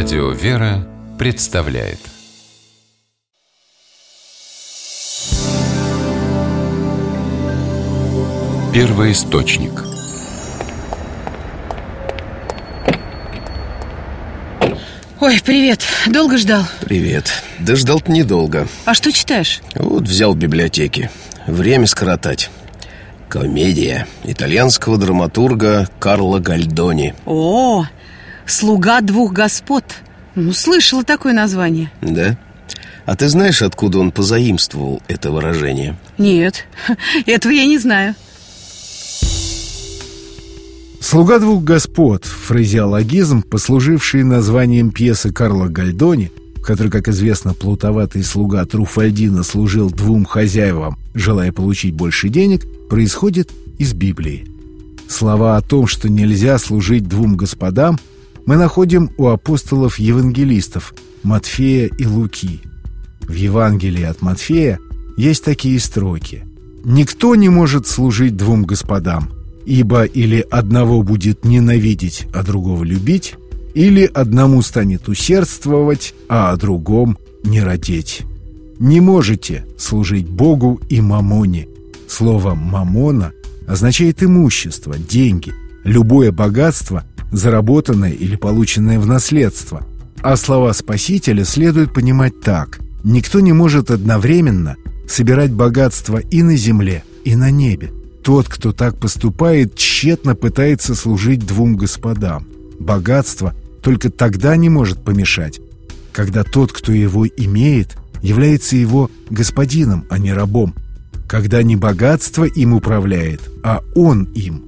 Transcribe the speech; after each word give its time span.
Радио 0.00 0.30
«Вера» 0.30 0.86
представляет 1.18 1.98
Первый 8.72 9.10
источник 9.10 9.72
Ой, 15.20 15.40
привет. 15.44 15.80
Долго 16.06 16.38
ждал? 16.38 16.62
Привет. 16.78 17.42
Да 17.58 17.74
ждал-то 17.74 18.12
недолго. 18.12 18.68
А 18.84 18.94
что 18.94 19.10
читаешь? 19.10 19.62
Вот 19.74 20.04
взял 20.04 20.32
в 20.32 20.36
библиотеке. 20.36 21.10
Время 21.48 21.88
скоротать. 21.88 22.50
Комедия 23.28 24.06
итальянского 24.22 24.96
драматурга 24.96 25.88
Карло 25.98 26.38
Гальдони. 26.38 27.16
О, 27.26 27.84
«Слуга 28.48 29.00
двух 29.02 29.32
господ». 29.32 29.84
Ну, 30.34 30.52
слышала 30.52 31.04
такое 31.04 31.32
название. 31.32 31.90
Да? 32.00 32.38
А 33.04 33.16
ты 33.16 33.28
знаешь, 33.28 33.60
откуда 33.60 33.98
он 33.98 34.12
позаимствовал 34.12 35.02
это 35.08 35.30
выражение? 35.30 35.98
Нет, 36.16 36.64
этого 37.26 37.52
я 37.52 37.66
не 37.66 37.78
знаю. 37.78 38.14
«Слуга 41.00 41.38
двух 41.38 41.62
господ»— 41.62 42.24
фразеологизм, 42.26 43.42
послуживший 43.42 44.24
названием 44.24 44.90
пьесы 44.90 45.32
Карла 45.32 45.68
Гальдони, 45.68 46.30
в 46.56 46.62
которой, 46.62 46.90
как 46.90 47.08
известно, 47.08 47.54
плутоватый 47.54 48.22
слуга 48.22 48.64
Труфальдина 48.66 49.42
служил 49.42 49.90
двум 49.90 50.24
хозяевам, 50.24 50.98
желая 51.14 51.50
получить 51.52 51.94
больше 51.94 52.28
денег, 52.28 52.66
происходит 52.88 53.50
из 53.78 53.94
Библии. 53.94 54.46
Слова 55.08 55.56
о 55.56 55.62
том, 55.62 55.86
что 55.86 56.08
нельзя 56.08 56.58
служить 56.58 57.08
двум 57.08 57.36
господам, 57.36 57.98
мы 58.48 58.56
находим 58.56 59.10
у 59.18 59.26
апостолов-евангелистов 59.26 60.94
Матфея 61.22 61.90
и 61.98 62.06
Луки. 62.06 62.62
В 63.20 63.34
Евангелии 63.34 64.04
от 64.04 64.22
Матфея 64.22 64.78
есть 65.18 65.44
такие 65.44 65.78
строки. 65.78 66.46
«Никто 66.82 67.34
не 67.34 67.50
может 67.50 67.86
служить 67.86 68.38
двум 68.38 68.64
господам, 68.64 69.28
ибо 69.66 70.04
или 70.04 70.46
одного 70.50 71.02
будет 71.02 71.44
ненавидеть, 71.44 72.26
а 72.32 72.42
другого 72.42 72.84
любить, 72.84 73.34
или 73.74 74.10
одному 74.14 74.62
станет 74.62 75.08
усердствовать, 75.08 76.14
а 76.30 76.50
о 76.50 76.56
другом 76.56 77.18
не 77.44 77.60
родить. 77.60 78.22
Не 78.78 79.02
можете 79.02 79.66
служить 79.76 80.26
Богу 80.26 80.80
и 80.88 81.02
мамоне. 81.02 81.68
Слово 82.08 82.54
«мамона» 82.54 83.32
означает 83.66 84.22
имущество, 84.22 84.96
деньги, 84.96 85.52
любое 85.84 86.32
богатство, 86.32 87.04
заработанное 87.30 88.12
или 88.12 88.36
полученное 88.36 88.98
в 88.98 89.06
наследство. 89.06 89.86
А 90.20 90.36
слова 90.36 90.72
Спасителя 90.72 91.44
следует 91.44 91.92
понимать 91.92 92.40
так. 92.40 92.80
Никто 93.04 93.40
не 93.40 93.52
может 93.52 93.90
одновременно 93.90 94.76
собирать 95.08 95.52
богатство 95.52 96.18
и 96.18 96.42
на 96.42 96.56
земле, 96.56 97.04
и 97.24 97.36
на 97.36 97.50
небе. 97.50 97.92
Тот, 98.22 98.48
кто 98.48 98.72
так 98.72 98.98
поступает, 98.98 99.74
тщетно 99.76 100.34
пытается 100.34 100.94
служить 100.94 101.46
двум 101.46 101.76
господам. 101.76 102.46
Богатство 102.78 103.54
только 103.82 104.10
тогда 104.10 104.56
не 104.56 104.68
может 104.68 105.02
помешать, 105.02 105.60
когда 106.12 106.44
тот, 106.44 106.72
кто 106.72 106.92
его 106.92 107.26
имеет, 107.26 107.96
является 108.22 108.76
его 108.76 109.10
господином, 109.30 110.04
а 110.10 110.18
не 110.18 110.32
рабом. 110.32 110.74
Когда 111.26 111.62
не 111.62 111.76
богатство 111.76 112.44
им 112.44 112.74
управляет, 112.74 113.40
а 113.62 113.80
он 113.94 114.24
им. 114.34 114.67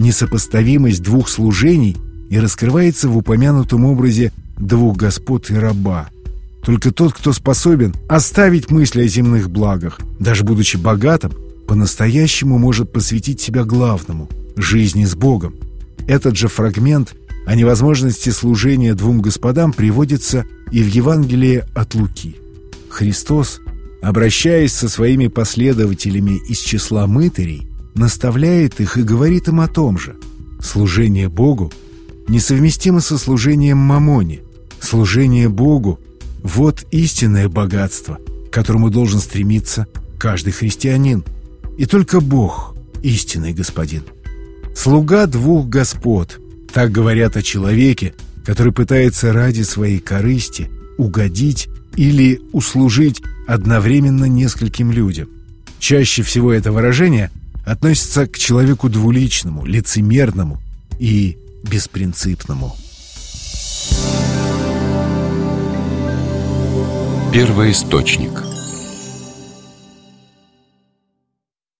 Несопоставимость 0.00 1.02
двух 1.02 1.28
служений 1.28 1.94
и 2.30 2.38
раскрывается 2.38 3.10
в 3.10 3.18
упомянутом 3.18 3.84
образе 3.84 4.32
двух 4.58 4.96
господ 4.96 5.50
и 5.50 5.54
раба. 5.54 6.08
Только 6.64 6.90
тот, 6.90 7.12
кто 7.12 7.34
способен 7.34 7.94
оставить 8.08 8.70
мысли 8.70 9.02
о 9.02 9.06
земных 9.06 9.50
благах, 9.50 10.00
даже 10.18 10.42
будучи 10.42 10.78
богатым, 10.78 11.32
по-настоящему 11.68 12.56
может 12.56 12.90
посвятить 12.90 13.42
себя 13.42 13.64
главному– 13.64 14.30
жизни 14.56 15.04
с 15.04 15.14
Богом. 15.14 15.56
Этот 16.08 16.34
же 16.34 16.48
фрагмент 16.48 17.14
о 17.44 17.54
невозможности 17.54 18.30
служения 18.30 18.94
двум 18.94 19.20
господам 19.20 19.74
приводится 19.74 20.46
и 20.72 20.82
в 20.82 20.88
Евангелии 20.88 21.64
от 21.74 21.94
Луки. 21.94 22.36
Христос, 22.88 23.60
обращаясь 24.00 24.72
со 24.72 24.88
своими 24.88 25.26
последователями 25.26 26.40
из 26.48 26.58
числа 26.60 27.06
мытарей, 27.06 27.69
наставляет 27.94 28.80
их 28.80 28.96
и 28.96 29.02
говорит 29.02 29.48
им 29.48 29.60
о 29.60 29.68
том 29.68 29.98
же. 29.98 30.16
Служение 30.62 31.28
Богу 31.28 31.72
несовместимо 32.28 33.00
со 33.00 33.18
служением 33.18 33.78
мамоне. 33.78 34.40
Служение 34.80 35.48
Богу– 35.48 35.98
вот 36.42 36.84
истинное 36.90 37.48
богатство, 37.48 38.18
к 38.50 38.52
которому 38.52 38.90
должен 38.90 39.20
стремиться 39.20 39.86
каждый 40.18 40.52
христианин. 40.52 41.24
И 41.76 41.86
только 41.86 42.20
Бог– 42.20 42.74
истинный 43.02 43.52
господин. 43.52 44.02
Слуга 44.74 45.26
двух 45.26 45.66
господ– 45.66 46.38
так 46.72 46.92
говорят 46.92 47.36
о 47.36 47.42
человеке, 47.42 48.14
который 48.44 48.72
пытается 48.72 49.32
ради 49.32 49.62
своей 49.62 49.98
корысти 49.98 50.70
угодить 50.98 51.68
или 51.96 52.40
услужить 52.52 53.22
одновременно 53.46 54.26
нескольким 54.26 54.92
людям. 54.92 55.28
Чаще 55.78 56.22
всего 56.22 56.52
это 56.52 56.72
выражение 56.72 57.30
относится 57.64 58.26
к 58.26 58.38
человеку 58.38 58.88
двуличному, 58.88 59.64
лицемерному 59.64 60.60
и 60.98 61.38
беспринципному. 61.62 62.76
Первый 67.32 67.70
источник 67.70 68.49